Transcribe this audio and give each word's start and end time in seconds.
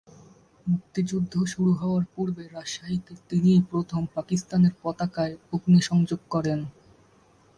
মুক্তিযুদ্ধ 0.67 1.33
শুরু 1.45 1.71
হওয়ার 1.73 2.03
পূর্বে 2.13 2.43
রাজশাহীতে 2.47 3.13
তিনিই 3.29 3.61
প্রথম 3.71 4.01
পাকিস্তানের 4.15 4.73
পতাকায় 4.81 5.35
অগ্নিসংযোগ 5.53 6.19
করেন। 6.29 6.59